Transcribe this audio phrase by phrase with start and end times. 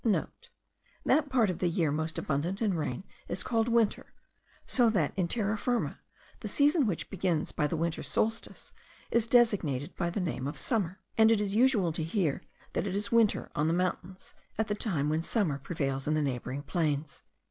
[0.35, 4.15] *(* That part of the year most abundant in rain is called winter;
[4.65, 5.99] so that in Terra Firma,
[6.39, 8.73] the season which begins by the winter solstice,
[9.11, 12.41] is designated by the name of summer; and it is usual to hear,
[12.73, 16.21] that it is winter on the mountains, at the time when summer prevails in the
[16.23, 17.21] neighbouring plains.)